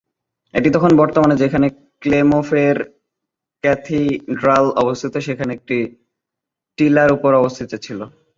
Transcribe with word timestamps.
এটি 0.53 0.69
তখন 0.75 0.91
বর্তমানে 1.01 1.35
যেখানে 1.43 1.67
ক্লের্মোঁ-ফেরঁ 2.01 2.79
ক্যাথিড্রাল 3.63 4.65
অবস্থিত 4.81 5.13
সেখানে 5.27 5.51
একটি 5.57 5.77
টিলার 6.77 7.09
উপর 7.17 7.31
অবস্থিত 7.35 7.71
ছিল। 7.85 7.99